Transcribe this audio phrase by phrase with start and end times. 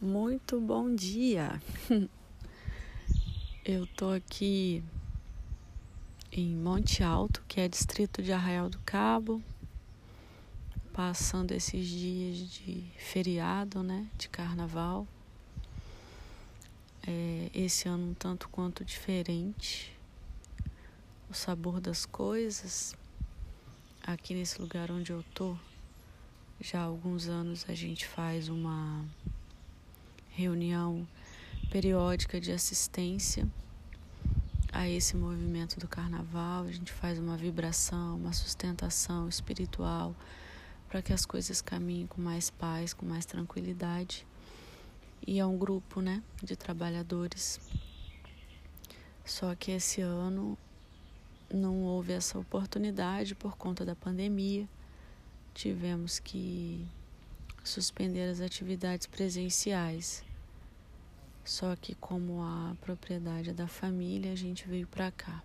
[0.00, 1.62] Muito bom dia.
[3.64, 4.82] Eu tô aqui
[6.32, 9.40] em Monte Alto, que é distrito de Arraial do Cabo,
[10.92, 15.06] passando esses dias de feriado, né, de carnaval.
[17.06, 19.96] É, esse ano um tanto quanto diferente,
[21.30, 22.96] o sabor das coisas.
[24.02, 25.56] Aqui nesse lugar onde eu tô,
[26.60, 29.04] já há alguns anos a gente faz uma
[30.34, 31.06] reunião
[31.70, 33.48] periódica de assistência
[34.72, 36.64] a esse movimento do carnaval.
[36.64, 40.14] A gente faz uma vibração, uma sustentação espiritual
[40.88, 44.26] para que as coisas caminhem com mais paz, com mais tranquilidade.
[45.26, 47.60] E é um grupo, né, de trabalhadores.
[49.24, 50.58] Só que esse ano
[51.52, 54.68] não houve essa oportunidade por conta da pandemia.
[55.54, 56.86] Tivemos que
[57.64, 60.22] suspender as atividades presenciais.
[61.44, 65.42] Só que como a propriedade é da família, a gente veio para cá.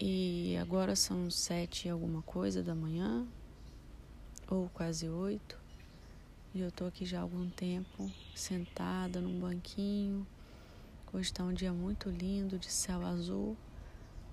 [0.00, 3.26] E agora são sete e alguma coisa da manhã,
[4.48, 5.56] ou quase oito,
[6.52, 10.26] e eu tô aqui já há algum tempo, sentada num banquinho.
[11.12, 13.56] Hoje está um dia muito lindo, de céu azul,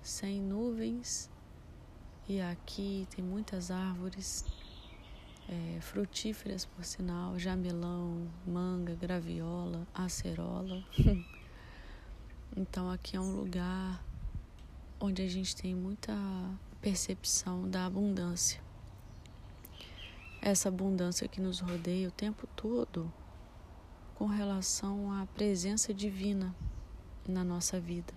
[0.02, 1.30] sem nuvens,
[2.28, 4.44] e aqui tem muitas árvores
[5.50, 10.84] é, frutíferas, por sinal, jamelão, manga, graviola, acerola.
[12.56, 14.00] então aqui é um lugar
[15.00, 16.14] onde a gente tem muita
[16.80, 18.60] percepção da abundância.
[20.40, 23.12] Essa abundância que nos rodeia o tempo todo
[24.14, 26.54] com relação à presença divina
[27.26, 28.14] na nossa vida.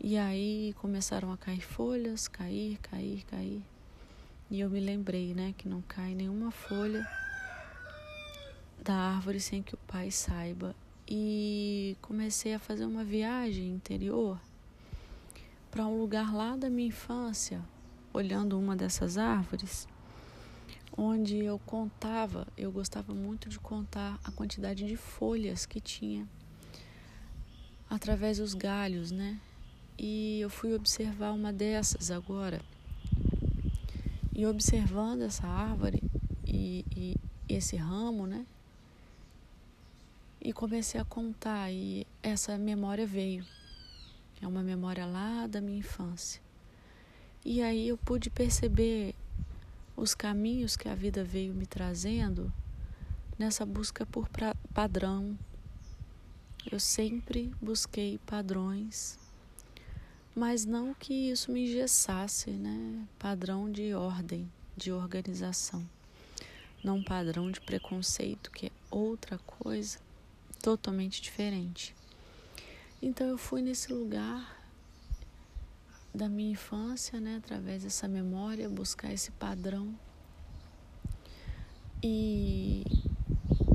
[0.00, 3.62] E aí começaram a cair folhas, cair, cair, cair.
[4.50, 7.08] E eu me lembrei, né, que não cai nenhuma folha
[8.82, 10.74] da árvore sem que o pai saiba.
[11.06, 14.40] E comecei a fazer uma viagem interior
[15.70, 17.62] para um lugar lá da minha infância,
[18.12, 19.86] olhando uma dessas árvores,
[20.96, 26.26] onde eu contava, eu gostava muito de contar a quantidade de folhas que tinha
[27.88, 29.40] através dos galhos, né?
[29.96, 32.60] E eu fui observar uma dessas agora
[34.40, 36.02] e observando essa árvore
[36.46, 38.46] e, e esse ramo, né?
[40.40, 43.44] E comecei a contar e essa memória veio.
[44.40, 46.40] É uma memória lá da minha infância.
[47.44, 49.14] E aí eu pude perceber
[49.94, 52.50] os caminhos que a vida veio me trazendo
[53.38, 54.26] nessa busca por
[54.72, 55.38] padrão.
[56.72, 59.18] Eu sempre busquei padrões
[60.34, 63.06] mas não que isso me engessasse, né?
[63.18, 65.86] Padrão de ordem, de organização,
[66.82, 69.98] não padrão de preconceito, que é outra coisa
[70.62, 71.94] totalmente diferente.
[73.02, 74.58] Então eu fui nesse lugar
[76.14, 79.94] da minha infância, né, através dessa memória, buscar esse padrão
[82.02, 82.84] e,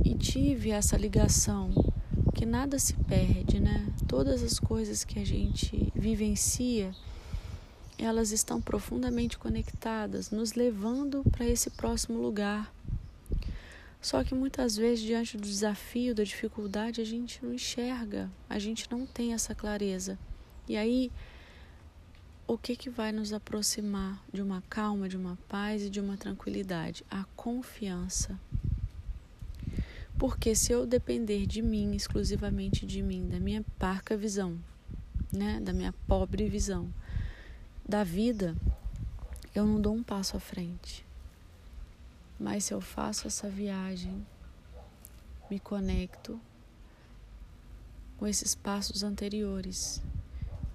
[0.03, 1.71] e tive essa ligação
[2.35, 3.87] que nada se perde, né?
[4.07, 6.93] Todas as coisas que a gente vivencia,
[7.97, 12.71] elas estão profundamente conectadas, nos levando para esse próximo lugar.
[14.01, 18.91] Só que muitas vezes, diante do desafio, da dificuldade, a gente não enxerga, a gente
[18.91, 20.19] não tem essa clareza.
[20.67, 21.11] E aí,
[22.45, 26.17] o que, que vai nos aproximar de uma calma, de uma paz e de uma
[26.17, 27.03] tranquilidade?
[27.09, 28.37] A confiança.
[30.17, 34.57] Porque se eu depender de mim, exclusivamente de mim, da minha parca visão,
[35.31, 36.89] né, da minha pobre visão
[37.87, 38.55] da vida,
[39.53, 41.05] eu não dou um passo à frente.
[42.39, 44.25] Mas se eu faço essa viagem,
[45.49, 46.39] me conecto
[48.17, 50.01] com esses passos anteriores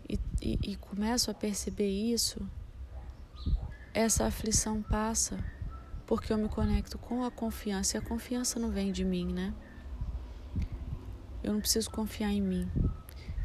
[0.09, 2.41] e, e, e começo a perceber isso,
[3.93, 5.39] essa aflição passa
[6.11, 9.55] porque eu me conecto com a confiança e a confiança não vem de mim, né?
[11.41, 12.69] Eu não preciso confiar em mim.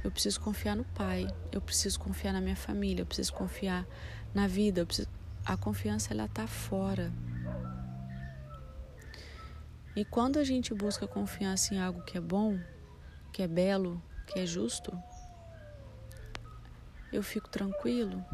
[0.04, 1.28] Eu preciso confiar no Pai.
[1.52, 3.04] Eu preciso confiar na minha família.
[3.04, 3.86] Eu preciso confiar
[4.34, 4.84] na vida.
[4.84, 5.08] Preciso...
[5.46, 7.14] A confiança ela tá fora.
[9.96, 12.60] E quando a gente busca confiança em algo que é bom,
[13.32, 14.92] que é belo, que é justo,
[17.14, 18.26] eu fico tranquilo,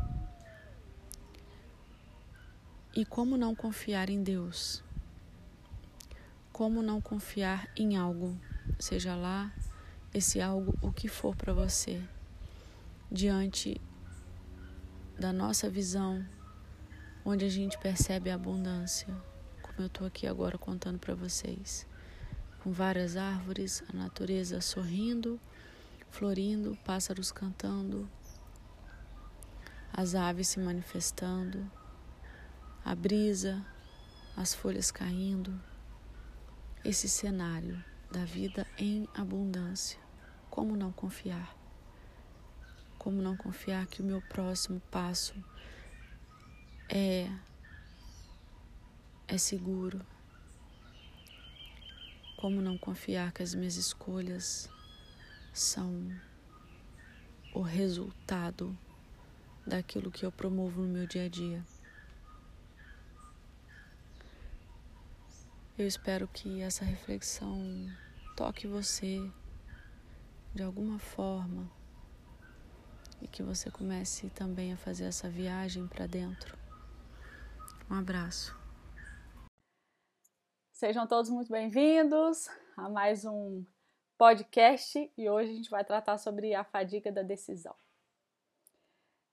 [2.94, 4.84] e como não confiar em Deus?
[6.52, 8.38] Como não confiar em algo,
[8.78, 9.54] seja lá
[10.14, 12.02] esse algo o que for para você,
[13.10, 13.80] diante
[15.18, 16.26] da nossa visão,
[17.24, 19.08] onde a gente percebe a abundância,
[19.62, 21.88] como eu estou aqui agora contando para vocês.
[22.64, 25.40] com várias árvores, a natureza sorrindo,
[26.12, 28.08] florindo, pássaros cantando,
[29.92, 31.70] as aves se manifestando,
[32.84, 33.66] a brisa,
[34.36, 35.60] as folhas caindo.
[36.84, 40.00] Esse cenário da vida em abundância.
[40.50, 41.56] Como não confiar?
[42.98, 45.34] Como não confiar que o meu próximo passo
[46.90, 47.30] é
[49.28, 50.06] é seguro?
[52.36, 54.70] Como não confiar que as minhas escolhas
[55.54, 56.12] são
[57.54, 58.78] o resultado
[59.66, 61.64] daquilo que eu promovo no meu dia a dia?
[65.78, 67.58] Eu espero que essa reflexão
[68.36, 69.20] toque você
[70.54, 71.72] de alguma forma
[73.22, 76.58] e que você comece também a fazer essa viagem para dentro.
[77.90, 78.54] Um abraço.
[80.74, 83.66] Sejam todos muito bem-vindos a mais um
[84.18, 87.76] podcast e hoje a gente vai tratar sobre a fadiga da decisão.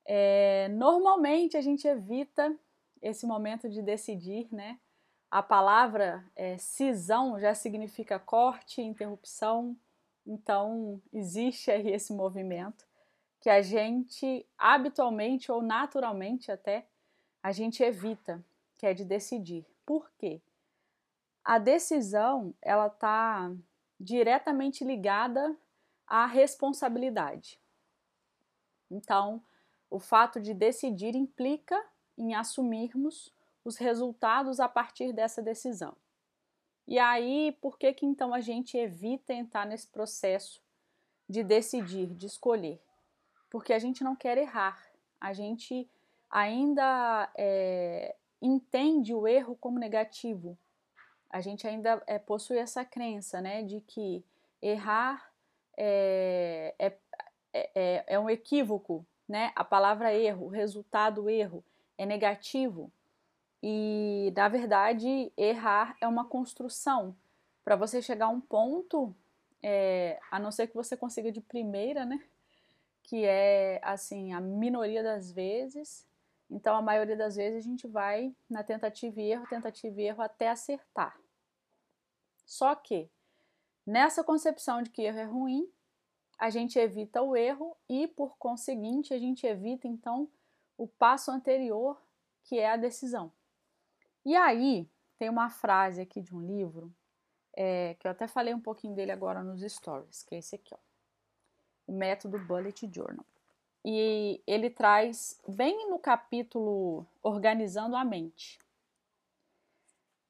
[0.06, 2.56] É, normalmente a gente evita
[3.02, 4.79] esse momento de decidir, né?
[5.31, 9.77] A palavra é, cisão já significa corte, interrupção,
[10.27, 12.87] então existe aí esse movimento
[13.41, 16.87] que a gente habitualmente ou naturalmente até
[17.43, 18.45] a gente evita,
[18.77, 19.65] que é de decidir.
[19.85, 20.43] Por quê?
[21.49, 23.51] a decisão ela está
[23.99, 25.57] diretamente ligada
[26.07, 27.59] à responsabilidade.
[28.91, 29.43] Então,
[29.89, 31.83] o fato de decidir implica
[32.19, 33.35] em assumirmos
[33.69, 35.94] os resultados a partir dessa decisão.
[36.87, 40.62] E aí, por que que então a gente evita entrar nesse processo
[41.29, 42.81] de decidir, de escolher?
[43.50, 44.82] Porque a gente não quer errar,
[45.20, 45.88] a gente
[46.31, 50.59] ainda é, entende o erro como negativo,
[51.31, 54.25] a gente ainda é, possui essa crença, né, de que
[54.62, 55.31] errar
[55.76, 56.99] é, é,
[57.53, 59.53] é, é um equívoco, né?
[59.55, 61.62] A palavra erro, o resultado erro
[61.99, 62.91] é negativo
[63.63, 67.17] e, na verdade, errar é uma construção.
[67.65, 69.15] Para você chegar a um ponto,
[69.63, 72.23] é, a não ser que você consiga de primeira, né?
[73.03, 76.07] Que é, assim, a minoria das vezes.
[76.51, 80.23] Então, a maioria das vezes a gente vai na tentativa e erro, tentativa e erro
[80.23, 81.19] até acertar.
[82.47, 83.11] Só que
[83.85, 85.71] nessa concepção de que erro é ruim,
[86.39, 90.31] a gente evita o erro e, por conseguinte, a gente evita então
[90.79, 92.01] o passo anterior,
[92.45, 93.33] que é a decisão.
[94.29, 94.87] E aí,
[95.19, 96.95] tem uma frase aqui de um livro,
[97.57, 100.75] é, que eu até falei um pouquinho dele agora nos stories, que é esse aqui,
[100.75, 100.79] ó.
[101.87, 103.25] O método Bullet Journal.
[103.83, 108.59] E ele traz, bem no capítulo Organizando a Mente,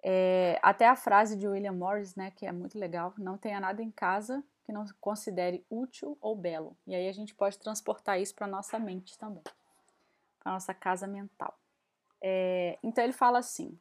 [0.01, 3.83] é, até a frase de William Morris, né, que é muito legal, não tenha nada
[3.83, 6.77] em casa que não considere útil ou belo.
[6.87, 9.43] E aí a gente pode transportar isso para nossa mente também,
[10.39, 11.59] para nossa casa mental.
[12.23, 13.77] É, então ele fala assim,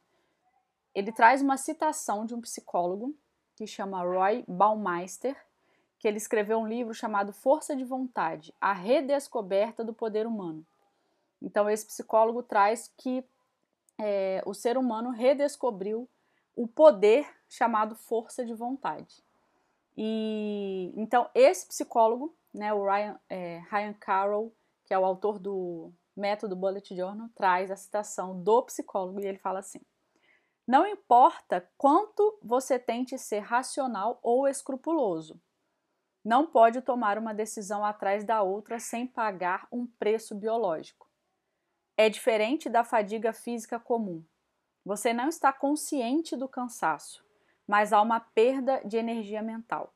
[0.98, 3.16] ele traz uma citação de um psicólogo
[3.54, 5.36] que chama Roy Baumeister,
[5.96, 10.66] que ele escreveu um livro chamado Força de Vontade, a redescoberta do poder humano.
[11.40, 13.24] Então esse psicólogo traz que
[13.96, 16.08] é, o ser humano redescobriu
[16.56, 19.22] o poder chamado força de vontade.
[19.96, 24.52] E então esse psicólogo, né, o Ryan, é, Ryan Carroll,
[24.84, 29.38] que é o autor do método Bullet Journal, traz a citação do psicólogo e ele
[29.38, 29.80] fala assim:
[30.68, 35.40] Não importa quanto você tente ser racional ou escrupuloso,
[36.24, 41.08] não pode tomar uma decisão atrás da outra sem pagar um preço biológico
[41.98, 44.24] é diferente da fadiga física comum.
[44.84, 47.26] Você não está consciente do cansaço,
[47.66, 49.92] mas há uma perda de energia mental.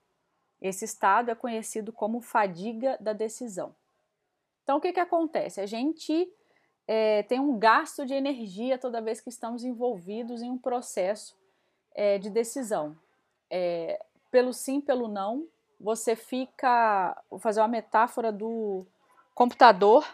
[0.60, 3.74] Esse estado é conhecido como fadiga da decisão.
[4.64, 5.60] Então, o que, que acontece?
[5.60, 6.28] A gente
[6.94, 11.34] é, tem um gasto de energia toda vez que estamos envolvidos em um processo
[11.94, 12.94] é, de decisão.
[13.49, 13.99] É,
[14.30, 15.49] pelo sim, pelo não,
[15.80, 17.16] você fica.
[17.30, 18.84] Vou fazer uma metáfora do
[19.34, 20.06] computador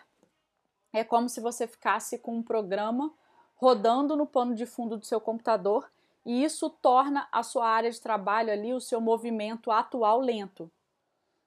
[0.93, 3.13] é como se você ficasse com um programa
[3.57, 5.91] rodando no pano de fundo do seu computador
[6.25, 10.71] e isso torna a sua área de trabalho ali, o seu movimento atual lento.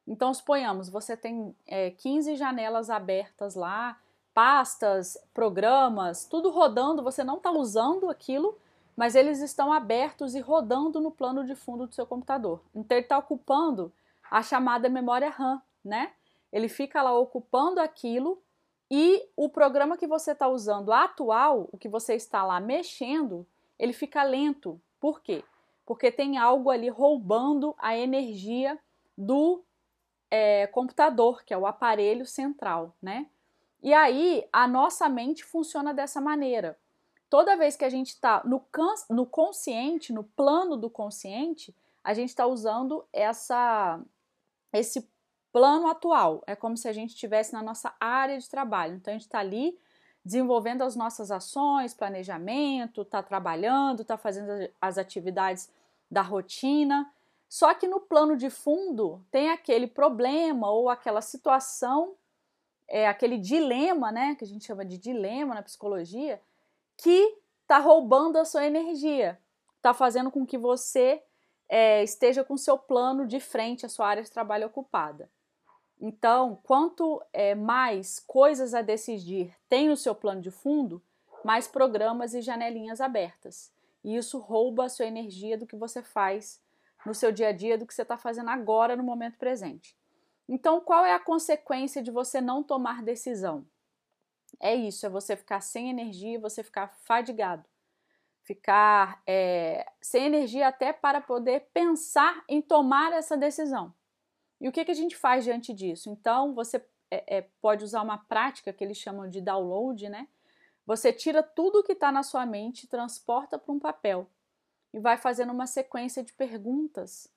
[0.05, 3.97] Então, suponhamos, você tem é, 15 janelas abertas lá,
[4.33, 8.57] pastas, programas, tudo rodando, você não está usando aquilo,
[8.95, 12.61] mas eles estão abertos e rodando no plano de fundo do seu computador.
[12.73, 13.91] Então, ele está ocupando
[14.29, 16.11] a chamada memória RAM, né?
[16.51, 18.41] Ele fica lá ocupando aquilo
[18.89, 23.45] e o programa que você está usando atual, o que você está lá mexendo,
[23.79, 24.79] ele fica lento.
[24.99, 25.43] Por quê?
[25.91, 28.79] porque tem algo ali roubando a energia
[29.17, 29.61] do
[30.29, 33.27] é, computador, que é o aparelho central, né?
[33.81, 36.77] E aí a nossa mente funciona dessa maneira.
[37.29, 38.63] Toda vez que a gente está no,
[39.09, 43.99] no consciente, no plano do consciente, a gente está usando essa,
[44.73, 45.09] esse
[45.51, 46.43] plano atual.
[46.45, 48.95] É como se a gente estivesse na nossa área de trabalho.
[48.95, 49.77] Então a gente está ali
[50.23, 55.71] desenvolvendo as nossas ações, planejamento, está trabalhando, está fazendo as atividades
[56.09, 57.11] da rotina.
[57.49, 62.13] Só que no plano de fundo tem aquele problema ou aquela situação,
[62.91, 66.41] é aquele dilema, né, que a gente chama de dilema na psicologia,
[66.97, 69.39] que está roubando a sua energia,
[69.77, 71.23] está fazendo com que você
[71.69, 75.31] é, esteja com seu plano de frente, a sua área de trabalho ocupada.
[76.01, 81.01] Então, quanto é, mais coisas a decidir tem no seu plano de fundo,
[81.45, 83.71] mais programas e janelinhas abertas.
[84.03, 86.61] E isso rouba a sua energia do que você faz
[87.05, 89.95] no seu dia a dia, do que você está fazendo agora no momento presente.
[90.47, 93.65] Então, qual é a consequência de você não tomar decisão?
[94.59, 97.65] É isso, é você ficar sem energia, você ficar fadigado,
[98.43, 103.93] ficar é, sem energia até para poder pensar em tomar essa decisão.
[104.59, 106.09] E o que, que a gente faz diante disso?
[106.09, 110.27] Então, você é, é, pode usar uma prática que eles chamam de download, né?
[110.85, 114.29] Você tira tudo que está na sua mente, transporta para um papel
[114.93, 117.27] e vai fazendo uma sequência de perguntas.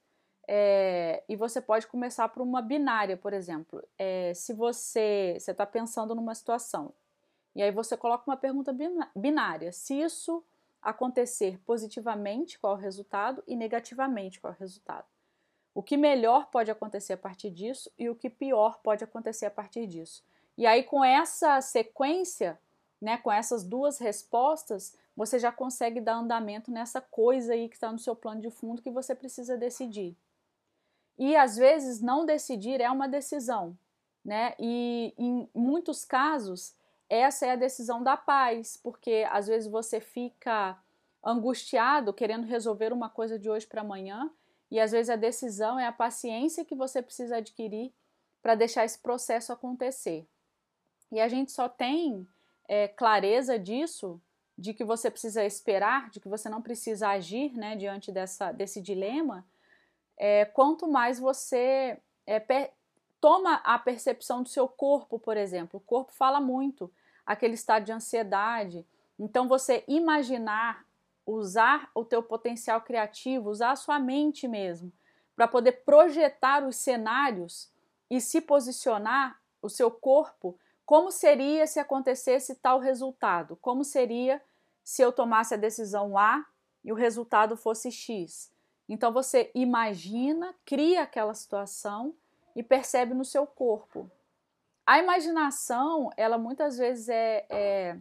[0.46, 3.82] É, e você pode começar por uma binária, por exemplo.
[3.98, 6.92] É, se você está pensando numa situação
[7.54, 8.74] e aí você coloca uma pergunta
[9.14, 10.44] binária: se isso
[10.82, 13.42] acontecer positivamente, qual é o resultado?
[13.46, 15.06] E negativamente, qual é o resultado?
[15.74, 19.50] o que melhor pode acontecer a partir disso e o que pior pode acontecer a
[19.50, 20.24] partir disso.
[20.56, 22.58] E aí, com essa sequência,
[23.00, 27.90] né, com essas duas respostas, você já consegue dar andamento nessa coisa aí que está
[27.90, 30.16] no seu plano de fundo que você precisa decidir.
[31.18, 33.76] E às vezes não decidir é uma decisão,
[34.24, 34.54] né?
[34.58, 36.74] E em muitos casos
[37.08, 40.76] essa é a decisão da paz, porque às vezes você fica
[41.22, 44.30] angustiado querendo resolver uma coisa de hoje para amanhã
[44.70, 47.92] e às vezes a decisão é a paciência que você precisa adquirir
[48.42, 50.26] para deixar esse processo acontecer.
[51.10, 52.26] E a gente só tem
[52.66, 54.20] é, clareza disso,
[54.56, 58.80] de que você precisa esperar, de que você não precisa agir né, diante dessa, desse
[58.80, 59.46] dilema,
[60.26, 62.72] é, quanto mais você é, per,
[63.20, 65.76] toma a percepção do seu corpo, por exemplo.
[65.76, 66.90] O corpo fala muito,
[67.26, 68.86] aquele estado de ansiedade.
[69.18, 70.86] Então, você imaginar
[71.26, 74.90] usar o teu potencial criativo, usar a sua mente mesmo,
[75.36, 77.70] para poder projetar os cenários
[78.08, 84.40] e se posicionar o seu corpo como seria se acontecesse tal resultado, como seria
[84.82, 86.46] se eu tomasse a decisão A
[86.82, 88.53] e o resultado fosse X.
[88.88, 92.14] Então você imagina, cria aquela situação
[92.54, 94.10] e percebe no seu corpo.
[94.86, 97.98] A imaginação, ela muitas vezes é, é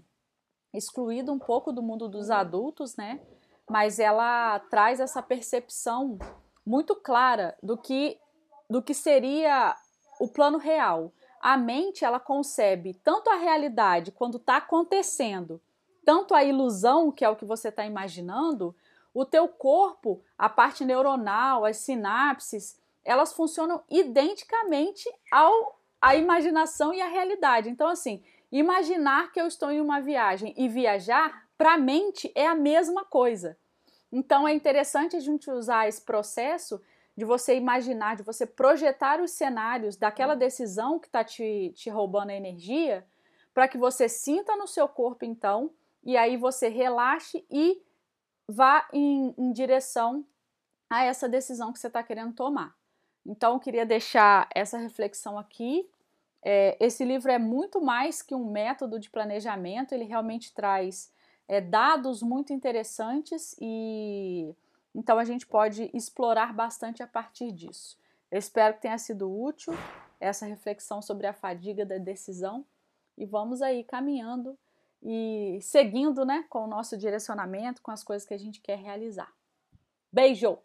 [0.73, 3.21] excluída um pouco do mundo dos adultos, né?
[3.69, 6.19] Mas ela traz essa percepção
[6.65, 8.19] muito clara do que
[8.69, 9.75] do que seria
[10.19, 11.13] o plano real.
[11.39, 15.61] A mente ela concebe tanto a realidade quando está acontecendo,
[16.05, 18.75] tanto a ilusão que é o que você está imaginando.
[19.13, 27.01] O teu corpo, a parte neuronal, as sinapses, elas funcionam identicamente ao a imaginação e
[27.01, 27.69] a realidade.
[27.69, 28.21] Então assim,
[28.53, 33.03] Imaginar que eu estou em uma viagem e viajar, para a mente é a mesma
[33.03, 33.57] coisa.
[34.11, 36.79] Então é interessante a gente usar esse processo
[37.17, 42.29] de você imaginar, de você projetar os cenários daquela decisão que está te, te roubando
[42.29, 43.03] a energia,
[43.55, 45.71] para que você sinta no seu corpo então,
[46.03, 47.81] e aí você relaxe e
[48.47, 50.25] vá em, em direção
[50.89, 52.75] a essa decisão que você está querendo tomar.
[53.25, 55.89] Então, eu queria deixar essa reflexão aqui
[56.43, 61.11] é, esse livro é muito mais que um método de planejamento, ele realmente traz
[61.47, 64.53] é, dados muito interessantes e
[64.93, 67.97] então a gente pode explorar bastante a partir disso.
[68.29, 69.73] Eu espero que tenha sido útil
[70.19, 72.65] essa reflexão sobre a fadiga da decisão
[73.17, 74.57] e vamos aí caminhando
[75.03, 79.31] e seguindo né, com o nosso direcionamento, com as coisas que a gente quer realizar.
[80.11, 80.57] Beijo!